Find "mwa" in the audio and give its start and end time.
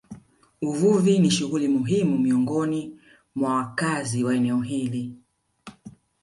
3.35-3.55